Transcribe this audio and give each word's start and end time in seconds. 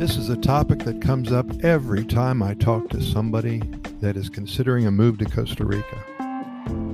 This 0.00 0.16
is 0.16 0.30
a 0.30 0.36
topic 0.38 0.78
that 0.84 1.02
comes 1.02 1.30
up 1.30 1.62
every 1.62 2.06
time 2.06 2.42
I 2.42 2.54
talk 2.54 2.88
to 2.88 3.02
somebody 3.02 3.58
that 4.00 4.16
is 4.16 4.30
considering 4.30 4.86
a 4.86 4.90
move 4.90 5.18
to 5.18 5.26
Costa 5.26 5.66
Rica. 5.66 6.02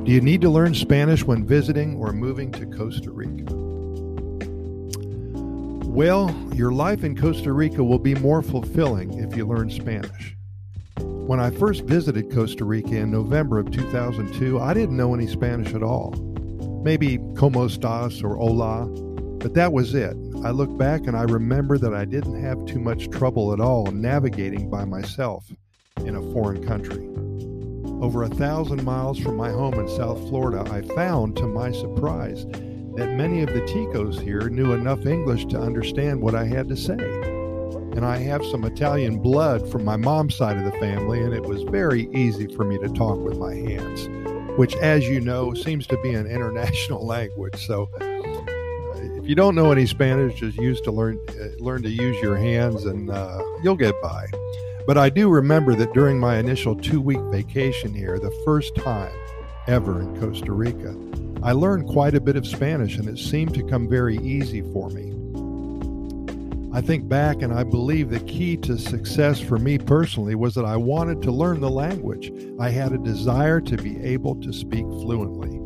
Do 0.03 0.11
you 0.11 0.21
need 0.21 0.41
to 0.41 0.51
learn 0.51 0.75
Spanish 0.75 1.23
when 1.23 1.47
visiting 1.47 1.95
or 1.99 2.13
moving 2.13 2.51
to 2.51 2.67
Costa 2.67 3.13
Rica? 3.13 3.45
Well, 5.89 6.35
your 6.53 6.73
life 6.73 7.05
in 7.05 7.17
Costa 7.17 7.53
Rica 7.53 7.85
will 7.85 8.01
be 8.01 8.17
more 8.17 8.43
fulfilling 8.43 9.21
if 9.21 9.37
you 9.37 9.47
learn 9.47 9.71
Spanish. 9.71 10.35
When 10.99 11.39
I 11.39 11.51
first 11.51 11.85
visited 11.85 12.35
Costa 12.35 12.65
Rica 12.65 12.97
in 12.97 13.13
November 13.13 13.61
of 13.61 13.71
2002, 13.71 14.59
I 14.59 14.75
didn't 14.75 14.97
know 14.97 15.15
any 15.15 15.29
Spanish 15.29 15.75
at 15.75 15.83
all. 15.85 16.11
Maybe 16.83 17.19
como 17.37 17.69
estás 17.69 18.25
or 18.25 18.37
hola, 18.37 18.89
but 19.47 19.55
that 19.55 19.73
was 19.73 19.95
it. 19.95 20.17
I 20.43 20.51
look 20.51 20.77
back 20.77 21.07
and 21.07 21.17
I 21.17 21.23
remember 21.23 21.79
that 21.79 21.95
I 21.95 22.05
didn't 22.05 22.43
have 22.43 22.67
too 22.67 22.81
much 22.81 23.09
trouble 23.11 23.53
at 23.53 23.61
all 23.61 23.87
navigating 23.93 24.69
by 24.69 24.85
myself 24.85 25.49
in 25.99 26.17
a 26.17 26.33
foreign 26.33 26.67
country. 26.67 27.07
Over 28.05 28.25
a 28.25 28.29
thousand 28.29 28.83
miles 28.83 29.21
from 29.21 29.37
my 29.37 29.51
home 29.51 29.75
in 29.75 29.89
South 29.89 30.19
Florida, 30.29 30.69
I 30.69 30.83
found, 30.97 31.37
to 31.37 31.47
my 31.47 31.71
surprise, 31.71 32.45
that 32.97 33.15
many 33.15 33.41
of 33.43 33.51
the 33.51 33.61
Ticos 33.61 34.21
here 34.21 34.49
knew 34.49 34.73
enough 34.73 35.07
English 35.07 35.47
to 35.47 35.61
understand 35.61 36.23
what 36.23 36.35
I 36.35 36.47
had 36.47 36.67
to 36.71 36.77
say. 36.77 36.99
And 36.99 38.05
I 38.05 38.17
have 38.17 38.45
some 38.47 38.65
Italian 38.65 39.21
blood 39.21 39.71
from 39.71 39.85
my 39.85 39.97
mom's 39.97 40.35
side 40.35 40.57
of 40.57 40.65
the 40.65 40.77
family, 40.81 41.23
and 41.23 41.33
it 41.33 41.45
was 41.45 41.63
very 41.63 42.09
easy 42.13 42.49
for 42.49 42.65
me 42.65 42.79
to 42.79 42.89
talk 42.89 43.21
with 43.21 43.39
my 43.39 43.55
hands, 43.55 44.09
which, 44.59 44.75
as 44.79 45.09
you 45.09 45.21
know, 45.21 45.55
seems 45.55 45.87
to 45.87 46.03
be 46.03 46.15
an 46.15 46.27
international 46.37 47.07
language. 47.07 47.65
So 47.65 47.89
if 49.27 49.31
you 49.31 49.35
don't 49.35 49.57
know 49.57 49.73
any 49.73 49.87
Spanish, 49.87 50.39
just 50.39 50.57
use 50.57 50.81
to 50.83 50.93
learn 50.93 51.19
uh, 51.31 51.49
learn 51.59 51.83
to 51.83 51.91
use 51.91 52.17
your 52.23 52.37
hands, 52.37 52.85
and 52.85 53.11
uh, 53.11 53.43
you'll 53.61 53.75
get 53.75 54.01
by. 54.01 54.25
But 54.87 54.97
I 54.99 55.09
do 55.09 55.29
remember 55.29 55.75
that 55.75 55.93
during 55.93 56.21
my 56.21 56.37
initial 56.37 56.77
two 56.77 57.01
week 57.01 57.19
vacation 57.33 57.93
here, 57.93 58.21
the 58.21 58.31
first 58.45 58.77
time 58.77 59.11
ever 59.67 60.01
in 60.01 60.17
Costa 60.21 60.53
Rica, 60.53 60.95
I 61.43 61.51
learned 61.51 61.89
quite 61.89 62.15
a 62.15 62.21
bit 62.21 62.37
of 62.37 62.47
Spanish, 62.47 62.99
and 62.99 63.09
it 63.09 63.19
seemed 63.19 63.53
to 63.55 63.65
come 63.65 63.89
very 63.89 64.17
easy 64.19 64.63
for 64.73 64.91
me. 64.91 65.13
I 66.73 66.81
think 66.81 67.09
back 67.09 67.43
and 67.43 67.53
I 67.53 67.65
believe 67.65 68.11
the 68.11 68.21
key 68.21 68.57
to 68.59 68.79
success 68.79 69.41
for 69.41 69.59
me 69.59 69.77
personally 69.77 70.37
was 70.37 70.55
that 70.55 70.65
I 70.65 70.77
wanted 70.77 71.21
to 71.23 71.33
learn 71.33 71.59
the 71.59 71.69
language. 71.69 72.31
I 72.61 72.71
had 72.71 72.93
a 72.93 72.99
desire 72.99 73.61
to 73.61 73.77
be 73.77 74.01
able 74.05 74.37
to 74.37 74.53
speak 74.53 74.85
fluently 74.85 75.61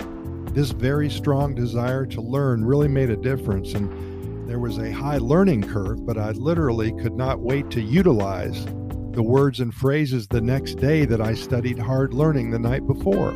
this 0.52 0.70
very 0.70 1.10
strong 1.10 1.54
desire 1.54 2.06
to 2.06 2.20
learn 2.20 2.64
really 2.64 2.88
made 2.88 3.10
a 3.10 3.16
difference. 3.16 3.74
And 3.74 4.48
there 4.48 4.58
was 4.58 4.78
a 4.78 4.92
high 4.92 5.18
learning 5.18 5.62
curve, 5.62 6.04
but 6.04 6.18
I 6.18 6.32
literally 6.32 6.92
could 6.92 7.14
not 7.14 7.40
wait 7.40 7.70
to 7.70 7.80
utilize 7.80 8.64
the 9.12 9.22
words 9.22 9.60
and 9.60 9.74
phrases 9.74 10.26
the 10.28 10.40
next 10.40 10.74
day 10.76 11.04
that 11.04 11.20
I 11.20 11.34
studied 11.34 11.78
hard 11.78 12.14
learning 12.14 12.50
the 12.50 12.58
night 12.58 12.86
before. 12.86 13.32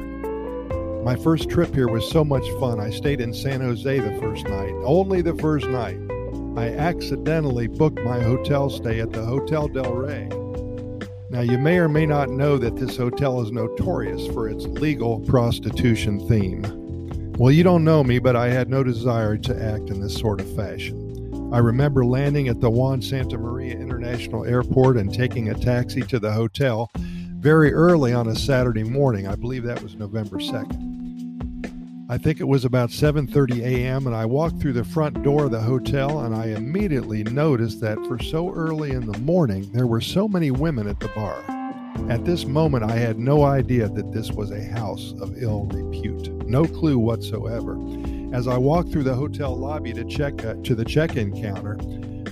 My 1.04 1.16
first 1.16 1.50
trip 1.50 1.74
here 1.74 1.88
was 1.88 2.08
so 2.08 2.24
much 2.24 2.48
fun. 2.58 2.80
I 2.80 2.90
stayed 2.90 3.20
in 3.20 3.34
San 3.34 3.60
Jose 3.60 3.98
the 3.98 4.20
first 4.20 4.44
night, 4.48 4.72
only 4.84 5.20
the 5.20 5.34
first 5.34 5.66
night. 5.66 5.98
I 6.56 6.70
accidentally 6.70 7.66
booked 7.66 8.00
my 8.00 8.20
hotel 8.20 8.70
stay 8.70 9.00
at 9.00 9.12
the 9.12 9.24
Hotel 9.24 9.68
Del 9.68 9.92
Rey. 9.92 10.28
Now, 11.30 11.40
you 11.40 11.58
may 11.58 11.78
or 11.78 11.88
may 11.88 12.06
not 12.06 12.30
know 12.30 12.58
that 12.58 12.76
this 12.76 12.96
hotel 12.96 13.40
is 13.42 13.50
notorious 13.50 14.26
for 14.28 14.48
its 14.48 14.66
legal 14.66 15.18
prostitution 15.20 16.26
theme. 16.28 16.83
Well, 17.36 17.50
you 17.50 17.64
don't 17.64 17.82
know 17.82 18.04
me, 18.04 18.20
but 18.20 18.36
I 18.36 18.48
had 18.48 18.70
no 18.70 18.84
desire 18.84 19.36
to 19.36 19.62
act 19.62 19.90
in 19.90 20.00
this 20.00 20.14
sort 20.14 20.40
of 20.40 20.54
fashion. 20.54 21.50
I 21.52 21.58
remember 21.58 22.04
landing 22.04 22.46
at 22.46 22.60
the 22.60 22.70
Juan 22.70 23.02
Santa 23.02 23.36
Maria 23.36 23.74
International 23.74 24.44
Airport 24.44 24.96
and 24.96 25.12
taking 25.12 25.48
a 25.48 25.54
taxi 25.54 26.02
to 26.02 26.20
the 26.20 26.30
hotel 26.30 26.92
very 26.96 27.72
early 27.72 28.12
on 28.12 28.28
a 28.28 28.36
Saturday 28.36 28.84
morning. 28.84 29.26
I 29.26 29.34
believe 29.34 29.64
that 29.64 29.82
was 29.82 29.96
November 29.96 30.36
2nd. 30.36 32.06
I 32.08 32.18
think 32.18 32.38
it 32.38 32.46
was 32.46 32.64
about 32.64 32.90
7:30 32.90 33.62
a.m. 33.62 34.06
and 34.06 34.14
I 34.14 34.26
walked 34.26 34.60
through 34.60 34.74
the 34.74 34.84
front 34.84 35.24
door 35.24 35.46
of 35.46 35.50
the 35.50 35.60
hotel 35.60 36.20
and 36.20 36.36
I 36.36 36.46
immediately 36.46 37.24
noticed 37.24 37.80
that 37.80 37.98
for 38.06 38.18
so 38.20 38.54
early 38.54 38.92
in 38.92 39.10
the 39.10 39.18
morning 39.18 39.70
there 39.72 39.88
were 39.88 40.00
so 40.00 40.28
many 40.28 40.52
women 40.52 40.86
at 40.86 41.00
the 41.00 41.08
bar. 41.08 41.42
At 42.08 42.24
this 42.24 42.44
moment, 42.44 42.84
I 42.84 42.96
had 42.96 43.18
no 43.18 43.44
idea 43.44 43.88
that 43.88 44.12
this 44.12 44.30
was 44.30 44.50
a 44.50 44.62
house 44.62 45.14
of 45.20 45.42
ill 45.42 45.64
repute. 45.72 46.28
No 46.46 46.64
clue 46.64 46.98
whatsoever. 46.98 47.78
As 48.34 48.46
I 48.46 48.58
walked 48.58 48.90
through 48.92 49.04
the 49.04 49.14
hotel 49.14 49.56
lobby 49.56 49.92
to 49.94 50.04
check 50.04 50.44
uh, 50.44 50.54
to 50.64 50.74
the 50.74 50.84
check-in 50.84 51.40
counter, 51.40 51.78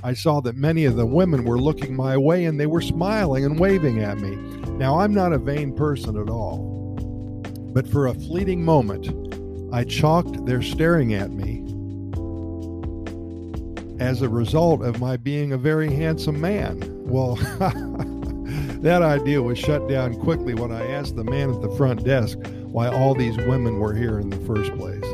I 0.04 0.14
saw 0.14 0.40
that 0.40 0.56
many 0.56 0.84
of 0.84 0.96
the 0.96 1.06
women 1.06 1.44
were 1.44 1.58
looking 1.58 1.94
my 1.94 2.16
way 2.16 2.44
and 2.44 2.60
they 2.60 2.66
were 2.66 2.82
smiling 2.82 3.44
and 3.44 3.58
waving 3.58 4.02
at 4.02 4.18
me. 4.18 4.36
Now, 4.72 5.00
I'm 5.00 5.14
not 5.14 5.32
a 5.32 5.38
vain 5.38 5.74
person 5.74 6.20
at 6.20 6.28
all, 6.28 6.96
but 7.72 7.88
for 7.88 8.08
a 8.08 8.14
fleeting 8.14 8.64
moment, 8.64 9.08
I 9.72 9.84
chalked 9.84 10.44
their 10.44 10.60
staring 10.60 11.14
at 11.14 11.30
me 11.30 11.60
as 14.00 14.20
a 14.20 14.28
result 14.28 14.82
of 14.82 15.00
my 15.00 15.16
being 15.16 15.52
a 15.52 15.58
very 15.58 15.90
handsome 15.90 16.40
man. 16.40 16.82
Well, 17.06 17.36
That 18.82 19.00
idea 19.00 19.40
was 19.40 19.60
shut 19.60 19.88
down 19.88 20.16
quickly 20.16 20.54
when 20.54 20.72
I 20.72 20.84
asked 20.90 21.14
the 21.14 21.22
man 21.22 21.54
at 21.54 21.62
the 21.62 21.70
front 21.76 22.02
desk 22.02 22.36
why 22.64 22.88
all 22.88 23.14
these 23.14 23.36
women 23.36 23.78
were 23.78 23.94
here 23.94 24.18
in 24.18 24.28
the 24.28 24.40
first 24.40 24.76
place. 24.76 25.04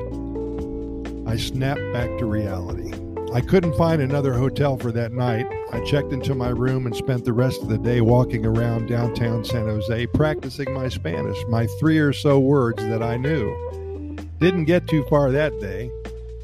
I 1.28 1.36
snapped 1.36 1.92
back 1.92 2.08
to 2.16 2.24
reality. 2.24 2.94
I 3.34 3.42
couldn't 3.42 3.76
find 3.76 4.00
another 4.00 4.32
hotel 4.32 4.78
for 4.78 4.90
that 4.92 5.12
night. 5.12 5.46
I 5.70 5.84
checked 5.84 6.14
into 6.14 6.34
my 6.34 6.48
room 6.48 6.86
and 6.86 6.96
spent 6.96 7.26
the 7.26 7.34
rest 7.34 7.60
of 7.60 7.68
the 7.68 7.76
day 7.76 8.00
walking 8.00 8.46
around 8.46 8.88
downtown 8.88 9.44
San 9.44 9.66
Jose 9.66 10.06
practicing 10.06 10.72
my 10.72 10.88
Spanish, 10.88 11.36
my 11.50 11.66
three 11.78 11.98
or 11.98 12.14
so 12.14 12.38
words 12.38 12.82
that 12.84 13.02
I 13.02 13.18
knew. 13.18 14.16
Didn't 14.40 14.64
get 14.64 14.88
too 14.88 15.04
far 15.10 15.30
that 15.30 15.60
day. 15.60 15.90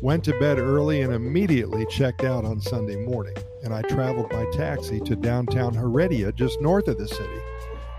Went 0.02 0.24
to 0.24 0.38
bed 0.38 0.58
early 0.58 1.00
and 1.00 1.14
immediately 1.14 1.86
checked 1.86 2.22
out 2.22 2.44
on 2.44 2.60
Sunday 2.60 2.96
morning 2.96 3.34
and 3.64 3.74
I 3.74 3.82
traveled 3.82 4.28
by 4.30 4.44
taxi 4.52 5.00
to 5.00 5.16
downtown 5.16 5.74
Heredia, 5.74 6.30
just 6.32 6.60
north 6.60 6.86
of 6.86 6.98
the 6.98 7.08
city. 7.08 7.40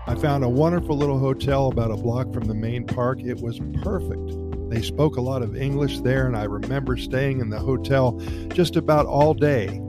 I 0.06 0.14
found 0.14 0.44
a 0.44 0.48
wonderful 0.48 0.96
little 0.96 1.18
hotel 1.18 1.66
about 1.66 1.90
a 1.90 1.96
block 1.96 2.32
from 2.32 2.44
the 2.44 2.54
main 2.54 2.86
park. 2.86 3.20
It 3.20 3.40
was 3.40 3.58
perfect. 3.82 4.36
They 4.70 4.80
spoke 4.80 5.16
a 5.16 5.20
lot 5.20 5.42
of 5.42 5.56
English 5.56 6.00
there, 6.00 6.28
and 6.28 6.36
I 6.36 6.44
remember 6.44 6.96
staying 6.96 7.40
in 7.40 7.50
the 7.50 7.58
hotel 7.58 8.12
just 8.48 8.76
about 8.76 9.06
all 9.06 9.34
day, 9.34 9.80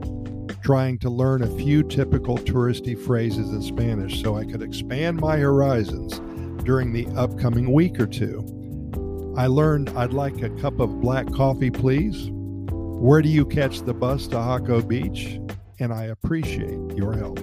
trying 0.63 0.97
to 0.99 1.09
learn 1.11 1.43
a 1.43 1.57
few 1.57 1.83
typical 1.83 2.37
touristy 2.37 2.99
phrases 2.99 3.51
in 3.51 3.61
Spanish 3.61 4.21
so 4.21 4.35
I 4.35 4.45
could 4.45 4.63
expand 4.63 5.21
my 5.21 5.37
horizons 5.37 6.19
during 6.63 6.91
the 6.91 7.07
upcoming 7.15 7.71
week 7.71 7.99
or 7.99 8.07
two. 8.07 8.43
I 9.37 9.45
learned 9.45 9.91
I'd 9.91 10.13
like 10.13 10.41
a 10.41 10.49
cup 10.49 10.79
of 10.79 10.99
black 10.99 11.31
coffee, 11.31 11.69
please. 11.69 12.29
Where 12.31 13.21
do 13.21 13.29
you 13.29 13.45
catch 13.45 13.81
the 13.81 13.93
bus 13.93 14.27
to 14.29 14.37
Jaco 14.37 14.87
Beach? 14.87 15.39
And 15.79 15.93
I 15.93 16.05
appreciate 16.05 16.95
your 16.95 17.13
help. 17.13 17.39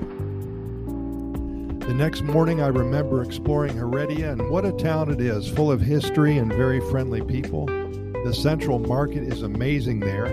The 1.85 1.95
next 1.95 2.23
morning, 2.23 2.63
I 2.63 2.69
remember 2.69 3.23
exploring 3.23 3.77
Heredia, 3.77 4.33
and 4.33 4.49
what 4.51 4.65
a 4.65 4.73
town 4.73 5.11
it 5.11 5.21
is, 5.21 5.49
full 5.49 5.71
of 5.71 5.81
history 5.81 6.39
and 6.39 6.53
very 6.53 6.81
friendly 6.91 7.21
people. 7.23 7.67
The 7.67 8.33
Central 8.33 8.79
Market 8.79 9.23
is 9.23 9.43
amazing 9.43 10.01
there. 10.01 10.27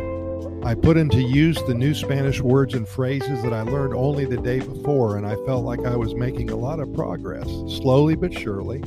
I 0.64 0.76
put 0.76 0.96
into 0.96 1.22
use 1.22 1.62
the 1.64 1.74
new 1.74 1.94
Spanish 1.94 2.40
words 2.40 2.74
and 2.74 2.88
phrases 2.88 3.44
that 3.44 3.52
I 3.52 3.64
learned 3.64 3.94
only 3.94 4.26
the 4.26 4.38
day 4.38 4.60
before, 4.60 5.18
and 5.18 5.26
I 5.26 5.36
felt 5.46 5.66
like 5.66 5.86
I 5.86 5.96
was 5.96 6.16
making 6.16 6.52
a 6.52 6.56
lot 6.56 6.80
of 6.80 6.94
progress, 6.94 7.48
slowly 7.68 8.16
but 8.16 8.34
surely. 8.34 8.82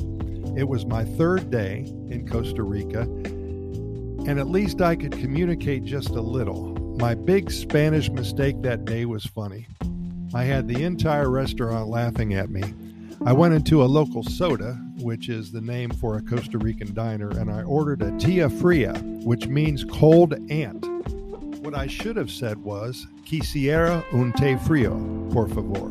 It 0.57 0.67
was 0.67 0.85
my 0.85 1.03
third 1.03 1.51
day 1.51 1.85
in 2.09 2.27
Costa 2.27 2.63
Rica, 2.63 3.01
and 3.01 4.39
at 4.39 4.47
least 4.47 4.81
I 4.81 4.95
could 4.95 5.11
communicate 5.11 5.83
just 5.83 6.09
a 6.09 6.21
little. 6.21 6.74
My 6.97 7.13
big 7.13 7.51
Spanish 7.51 8.09
mistake 8.09 8.61
that 8.61 8.85
day 8.85 9.05
was 9.05 9.25
funny. 9.25 9.67
I 10.33 10.43
had 10.43 10.67
the 10.67 10.83
entire 10.83 11.29
restaurant 11.29 11.89
laughing 11.89 12.33
at 12.33 12.49
me. 12.49 12.63
I 13.25 13.33
went 13.33 13.53
into 13.53 13.83
a 13.83 13.85
local 13.85 14.23
soda, 14.23 14.73
which 14.99 15.27
is 15.27 15.51
the 15.51 15.61
name 15.61 15.91
for 15.91 16.17
a 16.17 16.21
Costa 16.21 16.57
Rican 16.57 16.93
diner, 16.93 17.29
and 17.29 17.51
I 17.51 17.63
ordered 17.63 18.01
a 18.01 18.17
tia 18.17 18.49
fria, 18.49 18.93
which 19.23 19.47
means 19.47 19.83
cold 19.83 20.33
ant. 20.49 20.85
What 21.61 21.75
I 21.75 21.87
should 21.87 22.15
have 22.15 22.31
said 22.31 22.57
was, 22.63 23.07
quisiera 23.25 24.03
un 24.13 24.31
té 24.31 24.57
frío, 24.59 25.31
por 25.33 25.47
favor, 25.47 25.89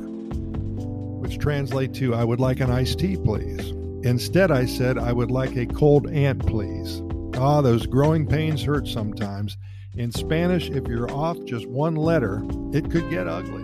which 1.21 1.39
translates 1.39 1.99
to, 1.99 2.15
I 2.15 2.25
would 2.25 2.41
like 2.41 2.61
an 2.61 2.71
iced 2.71 2.99
tea, 2.99 3.17
please. 3.17 3.73
Instead, 4.05 4.51
I 4.51 4.65
said, 4.65 4.99
I 4.99 5.13
would 5.13 5.31
like 5.31 5.57
a 5.57 5.67
cold 5.67 6.11
ant, 6.11 6.47
please. 6.47 7.03
Ah, 7.47 7.61
those 7.61 7.85
growing 7.85 8.27
pains 8.27 8.63
hurt 8.63 8.89
sometimes, 8.89 9.59
in 9.99 10.11
Spanish, 10.11 10.71
if 10.71 10.89
you're 10.89 11.11
off 11.11 11.37
just 11.45 11.67
one 11.67 11.95
letter, 11.95 12.43
it 12.73 12.91
could 12.91 13.11
get 13.11 13.29
ugly. 13.29 13.63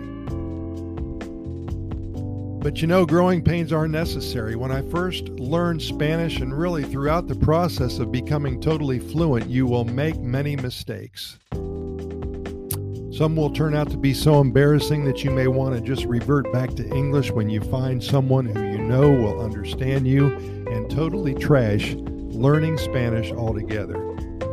But 2.61 2.79
you 2.79 2.87
know, 2.87 3.07
growing 3.07 3.43
pains 3.43 3.73
are 3.73 3.87
necessary. 3.87 4.55
When 4.55 4.71
I 4.71 4.83
first 4.83 5.29
learned 5.29 5.81
Spanish, 5.81 6.41
and 6.41 6.55
really 6.55 6.83
throughout 6.83 7.27
the 7.27 7.33
process 7.33 7.97
of 7.97 8.11
becoming 8.11 8.61
totally 8.61 8.99
fluent, 8.99 9.49
you 9.49 9.65
will 9.65 9.85
make 9.85 10.19
many 10.19 10.55
mistakes. 10.55 11.39
Some 11.51 13.35
will 13.35 13.51
turn 13.51 13.73
out 13.73 13.89
to 13.89 13.97
be 13.97 14.13
so 14.13 14.41
embarrassing 14.41 15.05
that 15.05 15.23
you 15.23 15.31
may 15.31 15.47
want 15.47 15.73
to 15.73 15.81
just 15.81 16.05
revert 16.05 16.53
back 16.53 16.75
to 16.75 16.87
English 16.95 17.31
when 17.31 17.49
you 17.49 17.61
find 17.61 18.03
someone 18.03 18.45
who 18.45 18.61
you 18.61 18.77
know 18.77 19.09
will 19.09 19.41
understand 19.41 20.05
you 20.05 20.27
and 20.69 20.87
totally 20.87 21.33
trash 21.33 21.95
learning 22.41 22.75
Spanish 22.79 23.31
altogether. 23.31 23.99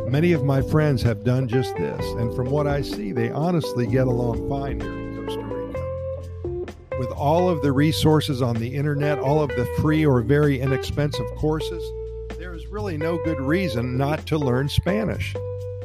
Many 0.08 0.32
of 0.32 0.44
my 0.44 0.60
friends 0.60 1.02
have 1.02 1.24
done 1.24 1.48
just 1.48 1.74
this, 1.76 2.04
and 2.18 2.34
from 2.36 2.50
what 2.50 2.66
I 2.66 2.82
see, 2.82 3.12
they 3.12 3.30
honestly 3.30 3.86
get 3.86 4.06
along 4.06 4.46
fine 4.46 4.78
here 4.78 4.92
in 4.92 5.16
Costa 5.16 5.42
Rica. 5.42 6.74
With 6.98 7.10
all 7.12 7.48
of 7.48 7.62
the 7.62 7.72
resources 7.72 8.42
on 8.42 8.56
the 8.56 8.74
internet, 8.74 9.18
all 9.18 9.42
of 9.42 9.48
the 9.50 9.64
free 9.80 10.04
or 10.04 10.20
very 10.20 10.60
inexpensive 10.60 11.26
courses, 11.36 11.82
there 12.38 12.52
is 12.52 12.66
really 12.66 12.98
no 12.98 13.16
good 13.24 13.40
reason 13.40 13.96
not 13.96 14.26
to 14.26 14.36
learn 14.36 14.68
Spanish. 14.68 15.34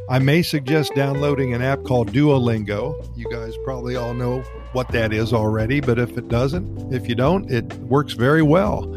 I 0.09 0.19
may 0.19 0.41
suggest 0.41 0.93
downloading 0.95 1.53
an 1.53 1.61
app 1.61 1.85
called 1.85 2.11
Duolingo. 2.11 3.09
You 3.15 3.25
guys 3.31 3.55
probably 3.63 3.95
all 3.95 4.13
know 4.13 4.41
what 4.73 4.89
that 4.89 5.13
is 5.13 5.31
already, 5.31 5.79
but 5.79 5.97
if 5.97 6.17
it 6.17 6.27
doesn't, 6.27 6.93
if 6.93 7.07
you 7.07 7.15
don't, 7.15 7.49
it 7.49 7.73
works 7.75 8.13
very 8.13 8.41
well, 8.41 8.93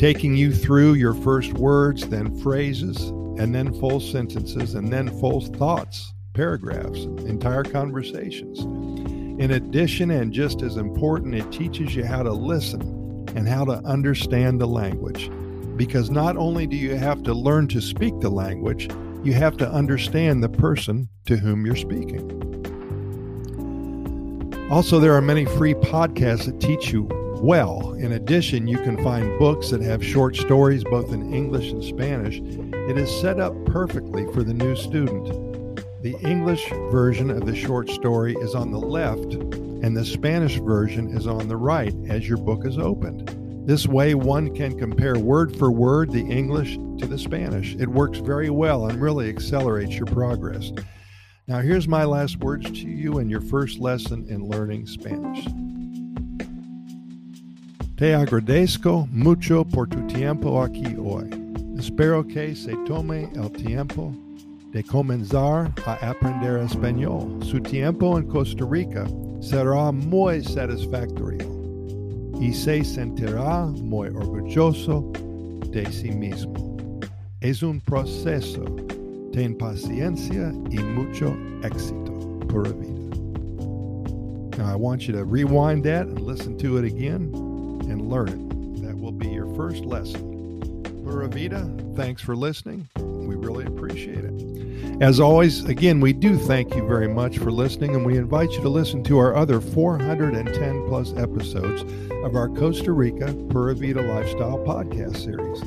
taking 0.00 0.34
you 0.34 0.50
through 0.50 0.94
your 0.94 1.12
first 1.12 1.52
words, 1.52 2.08
then 2.08 2.34
phrases, 2.40 3.08
and 3.38 3.54
then 3.54 3.70
full 3.78 4.00
sentences, 4.00 4.74
and 4.74 4.90
then 4.90 5.10
full 5.20 5.42
thoughts, 5.42 6.14
paragraphs, 6.32 7.00
entire 7.26 7.62
conversations. 7.62 8.60
In 9.42 9.50
addition, 9.50 10.10
and 10.10 10.32
just 10.32 10.62
as 10.62 10.78
important, 10.78 11.34
it 11.34 11.52
teaches 11.52 11.94
you 11.94 12.02
how 12.02 12.22
to 12.22 12.32
listen 12.32 12.80
and 13.36 13.46
how 13.46 13.66
to 13.66 13.74
understand 13.84 14.58
the 14.58 14.66
language. 14.66 15.30
Because 15.76 16.10
not 16.10 16.34
only 16.38 16.66
do 16.66 16.76
you 16.76 16.96
have 16.96 17.22
to 17.24 17.34
learn 17.34 17.68
to 17.68 17.82
speak 17.82 18.18
the 18.20 18.30
language, 18.30 18.88
you 19.22 19.34
have 19.34 19.58
to 19.58 19.70
understand 19.70 20.42
the 20.42 20.48
person 20.48 21.10
to 21.26 21.36
whom 21.36 21.66
you're 21.66 21.76
speaking. 21.76 22.38
Also, 24.70 24.98
there 24.98 25.12
are 25.12 25.20
many 25.20 25.44
free 25.44 25.74
podcasts 25.74 26.46
that 26.46 26.58
teach 26.58 26.90
you 26.90 27.06
well. 27.40 27.94
In 27.94 28.12
addition, 28.12 28.66
you 28.66 28.78
can 28.78 29.02
find 29.02 29.38
books 29.38 29.70
that 29.70 29.80
have 29.80 30.04
short 30.04 30.36
stories 30.36 30.84
both 30.84 31.12
in 31.12 31.32
English 31.32 31.70
and 31.70 31.82
Spanish. 31.82 32.40
It 32.88 32.98
is 32.98 33.10
set 33.20 33.40
up 33.40 33.54
perfectly 33.66 34.26
for 34.32 34.42
the 34.42 34.54
new 34.54 34.76
student. 34.76 35.26
The 36.02 36.16
English 36.22 36.68
version 36.90 37.30
of 37.30 37.46
the 37.46 37.54
short 37.54 37.88
story 37.90 38.34
is 38.40 38.54
on 38.54 38.70
the 38.70 38.78
left, 38.78 39.34
and 39.34 39.96
the 39.96 40.04
Spanish 40.04 40.58
version 40.58 41.16
is 41.16 41.26
on 41.26 41.48
the 41.48 41.56
right 41.56 41.94
as 42.08 42.28
your 42.28 42.38
book 42.38 42.66
is 42.66 42.78
opened. 42.78 43.36
This 43.66 43.86
way, 43.86 44.14
one 44.14 44.54
can 44.54 44.78
compare 44.78 45.18
word 45.18 45.56
for 45.56 45.70
word 45.70 46.10
the 46.10 46.26
English 46.26 46.76
to 46.98 47.06
the 47.06 47.18
Spanish. 47.18 47.74
It 47.76 47.88
works 47.88 48.18
very 48.18 48.50
well 48.50 48.86
and 48.86 49.00
really 49.00 49.28
accelerates 49.28 49.94
your 49.94 50.06
progress. 50.06 50.72
Now, 51.46 51.60
here's 51.60 51.88
my 51.88 52.04
last 52.04 52.38
words 52.38 52.70
to 52.70 52.88
you 52.88 53.18
in 53.18 53.28
your 53.28 53.40
first 53.42 53.78
lesson 53.78 54.26
in 54.28 54.48
learning 54.48 54.86
Spanish. 54.86 55.46
Te 58.00 58.14
agradezco 58.14 59.06
mucho 59.12 59.62
por 59.62 59.86
tu 59.86 60.00
tiempo 60.06 60.62
aquí 60.62 60.96
hoy. 60.98 61.28
Espero 61.78 62.26
que 62.26 62.56
se 62.56 62.74
tome 62.86 63.28
el 63.34 63.50
tiempo 63.52 64.14
de 64.72 64.82
comenzar 64.82 65.70
a 65.84 66.08
aprender 66.08 66.60
español. 66.60 67.38
Su 67.42 67.60
tiempo 67.60 68.16
en 68.16 68.26
Costa 68.26 68.64
Rica 68.64 69.06
será 69.42 69.92
muy 69.92 70.42
satisfactorio 70.42 71.46
y 72.40 72.54
se 72.54 72.82
sentirá 72.84 73.66
muy 73.66 74.08
orgulloso 74.08 75.12
de 75.70 75.84
sí 75.92 76.10
mismo. 76.10 76.54
Es 77.42 77.62
un 77.62 77.82
proceso. 77.82 78.64
Ten 79.30 79.54
paciencia 79.58 80.54
y 80.70 80.78
mucho 80.78 81.36
éxito. 81.62 82.14
Pura 82.48 82.70
vida. 82.70 83.16
Now 84.56 84.72
I 84.72 84.76
want 84.76 85.06
you 85.06 85.12
to 85.12 85.22
rewind 85.22 85.84
that 85.84 86.06
and 86.06 86.18
listen 86.22 86.56
to 86.60 86.78
it 86.78 86.90
again 86.90 87.49
and 87.90 88.08
learn 88.08 88.28
it. 88.28 88.82
That 88.82 88.98
will 88.98 89.12
be 89.12 89.28
your 89.28 89.52
first 89.54 89.84
lesson. 89.84 90.82
Pura 91.04 91.28
vida, 91.28 91.68
thanks 91.96 92.22
for 92.22 92.36
listening. 92.36 92.88
We 92.96 93.34
really 93.36 93.64
appreciate 93.64 94.24
it. 94.24 95.02
As 95.02 95.18
always, 95.18 95.64
again, 95.64 96.00
we 96.00 96.12
do 96.12 96.36
thank 96.36 96.74
you 96.74 96.86
very 96.86 97.08
much 97.08 97.38
for 97.38 97.50
listening, 97.50 97.94
and 97.94 98.04
we 98.04 98.18
invite 98.18 98.50
you 98.50 98.60
to 98.60 98.68
listen 98.68 99.02
to 99.04 99.18
our 99.18 99.34
other 99.34 99.60
410 99.60 100.86
plus 100.88 101.14
episodes 101.16 101.82
of 102.24 102.36
our 102.36 102.48
Costa 102.48 102.92
Rica 102.92 103.32
Pura 103.48 103.74
Vida 103.74 104.02
Lifestyle 104.02 104.58
podcast 104.58 105.16
series. 105.16 105.62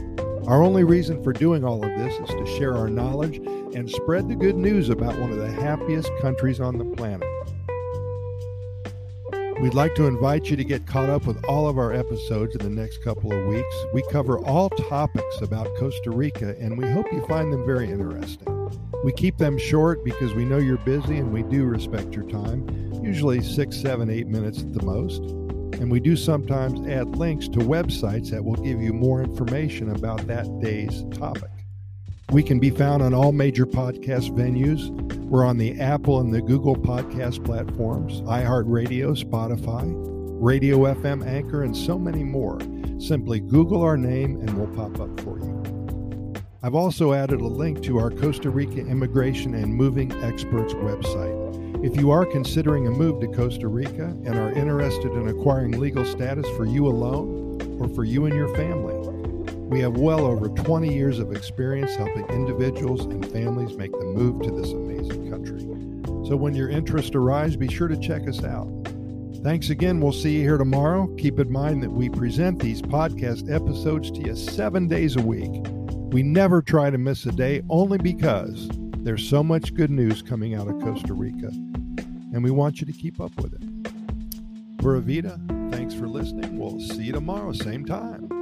Our 0.47 0.61
only 0.61 0.83
reason 0.83 1.23
for 1.23 1.33
doing 1.33 1.63
all 1.63 1.83
of 1.83 1.97
this 1.97 2.13
is 2.19 2.29
to 2.29 2.57
share 2.57 2.75
our 2.75 2.89
knowledge 2.89 3.37
and 3.75 3.89
spread 3.89 4.27
the 4.27 4.35
good 4.35 4.55
news 4.55 4.89
about 4.89 5.17
one 5.17 5.31
of 5.31 5.37
the 5.37 5.51
happiest 5.51 6.11
countries 6.21 6.59
on 6.59 6.77
the 6.77 6.85
planet. 6.85 7.27
We'd 9.63 9.73
like 9.73 9.95
to 9.95 10.07
invite 10.07 10.47
you 10.47 10.57
to 10.57 10.63
get 10.65 10.85
caught 10.85 11.09
up 11.09 11.25
with 11.25 11.41
all 11.45 11.69
of 11.69 11.77
our 11.77 11.93
episodes 11.93 12.53
in 12.53 12.61
the 12.63 12.81
next 12.81 13.01
couple 13.01 13.31
of 13.31 13.47
weeks. 13.47 13.73
We 13.93 14.03
cover 14.11 14.39
all 14.39 14.69
topics 14.69 15.39
about 15.39 15.73
Costa 15.77 16.11
Rica, 16.11 16.57
and 16.59 16.77
we 16.77 16.85
hope 16.91 17.05
you 17.13 17.25
find 17.27 17.53
them 17.53 17.65
very 17.65 17.89
interesting. 17.89 18.45
We 19.05 19.13
keep 19.13 19.37
them 19.37 19.57
short 19.57 20.03
because 20.03 20.33
we 20.33 20.43
know 20.43 20.57
you're 20.57 20.79
busy 20.79 21.15
and 21.15 21.31
we 21.31 21.43
do 21.43 21.63
respect 21.63 22.13
your 22.13 22.29
time, 22.29 22.67
usually 23.01 23.41
six, 23.41 23.79
seven, 23.79 24.09
eight 24.09 24.27
minutes 24.27 24.59
at 24.59 24.73
the 24.73 24.83
most. 24.83 25.21
And 25.79 25.89
we 25.89 26.01
do 26.01 26.17
sometimes 26.17 26.85
add 26.85 27.15
links 27.15 27.47
to 27.47 27.59
websites 27.59 28.31
that 28.31 28.43
will 28.43 28.57
give 28.57 28.81
you 28.81 28.91
more 28.91 29.23
information 29.23 29.91
about 29.91 30.27
that 30.27 30.59
day's 30.59 31.05
topic. 31.17 31.62
We 32.33 32.41
can 32.41 32.57
be 32.57 32.71
found 32.71 33.03
on 33.03 33.13
all 33.13 33.31
major 33.31 33.67
podcast 33.67 34.31
venues. 34.31 34.89
We're 35.27 35.45
on 35.45 35.59
the 35.59 35.79
Apple 35.79 36.19
and 36.19 36.33
the 36.33 36.41
Google 36.41 36.75
podcast 36.75 37.45
platforms, 37.45 38.21
iHeartRadio, 38.21 39.15
Spotify, 39.15 39.93
Radio 40.41 40.79
FM 40.95 41.23
Anchor, 41.27 41.61
and 41.61 41.77
so 41.77 41.99
many 41.99 42.23
more. 42.23 42.57
Simply 42.97 43.39
Google 43.39 43.83
our 43.83 43.97
name 43.97 44.39
and 44.39 44.57
we'll 44.57 44.75
pop 44.75 44.99
up 44.99 45.19
for 45.21 45.37
you. 45.37 46.33
I've 46.63 46.73
also 46.73 47.13
added 47.13 47.39
a 47.39 47.45
link 47.47 47.83
to 47.83 47.99
our 47.99 48.09
Costa 48.09 48.49
Rica 48.49 48.79
Immigration 48.79 49.53
and 49.53 49.71
Moving 49.71 50.11
Experts 50.23 50.73
website. 50.73 51.85
If 51.85 51.95
you 51.97 52.09
are 52.09 52.25
considering 52.25 52.87
a 52.87 52.91
move 52.91 53.21
to 53.21 53.27
Costa 53.27 53.67
Rica 53.67 54.05
and 54.05 54.39
are 54.39 54.51
interested 54.53 55.11
in 55.11 55.27
acquiring 55.27 55.79
legal 55.79 56.03
status 56.03 56.47
for 56.57 56.65
you 56.65 56.87
alone 56.87 57.79
or 57.79 57.87
for 57.89 58.03
you 58.03 58.25
and 58.25 58.33
your 58.33 58.49
family, 58.55 59.02
we 59.73 59.79
have 59.79 59.97
well 59.97 60.23
over 60.23 60.49
20 60.49 60.93
years 60.93 61.17
of 61.17 61.35
experience 61.35 61.95
helping 61.95 62.23
individuals 62.27 63.05
and 63.05 63.27
families 63.31 63.75
make 63.75 63.91
the 63.91 64.05
move 64.05 64.39
to 64.43 64.51
this 64.51 64.71
amazing 64.71 65.31
country. 65.31 65.61
So 66.29 66.35
when 66.35 66.53
your 66.53 66.69
interest 66.69 67.15
arises, 67.15 67.57
be 67.57 67.67
sure 67.67 67.87
to 67.87 67.97
check 67.97 68.27
us 68.27 68.43
out. 68.43 68.67
Thanks 69.43 69.71
again. 69.71 69.99
We'll 69.99 70.11
see 70.11 70.35
you 70.35 70.41
here 70.41 70.59
tomorrow. 70.59 71.07
Keep 71.17 71.39
in 71.39 71.51
mind 71.51 71.81
that 71.81 71.89
we 71.89 72.07
present 72.07 72.59
these 72.59 72.83
podcast 72.83 73.51
episodes 73.51 74.11
to 74.11 74.19
you 74.19 74.35
seven 74.35 74.87
days 74.87 75.15
a 75.15 75.21
week. 75.23 75.49
We 76.13 76.21
never 76.21 76.61
try 76.61 76.91
to 76.91 76.99
miss 76.99 77.25
a 77.25 77.31
day 77.31 77.63
only 77.67 77.97
because 77.97 78.69
there's 78.99 79.27
so 79.27 79.41
much 79.41 79.73
good 79.73 79.89
news 79.89 80.21
coming 80.21 80.53
out 80.53 80.67
of 80.67 80.79
Costa 80.81 81.15
Rica, 81.15 81.47
and 81.47 82.43
we 82.43 82.51
want 82.51 82.79
you 82.79 82.85
to 82.85 82.93
keep 82.93 83.19
up 83.19 83.35
with 83.41 83.55
it. 83.55 84.77
Pura 84.77 85.01
Vida, 85.01 85.39
thanks 85.71 85.95
for 85.95 86.07
listening. 86.07 86.59
We'll 86.59 86.79
see 86.79 87.05
you 87.05 87.13
tomorrow, 87.13 87.53
same 87.53 87.85
time. 87.85 88.32